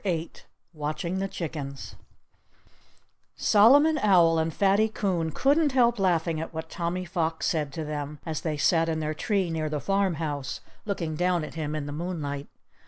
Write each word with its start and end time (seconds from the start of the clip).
VIII 0.03 0.31
Watching 0.73 1.19
The 1.19 1.27
Chickens 1.27 1.93
Solomon 3.35 3.99
Owl 3.99 4.39
and 4.39 4.51
Fatty 4.51 4.89
Coon 4.89 5.29
couldn't 5.29 5.73
help 5.73 5.99
laughing 5.99 6.41
at 6.41 6.51
what 6.51 6.71
Tommy 6.71 7.05
Fox 7.05 7.45
said 7.45 7.71
to 7.73 7.85
them, 7.85 8.17
as 8.25 8.41
they 8.41 8.57
sat 8.57 8.89
in 8.89 8.99
their 8.99 9.13
tree 9.13 9.51
near 9.51 9.69
the 9.69 9.79
farmhouse, 9.79 10.59
looking 10.85 11.15
down 11.15 11.43
at 11.43 11.53
him 11.53 11.75
in 11.75 11.85
the 11.85 11.91
moonlight. 11.91 12.47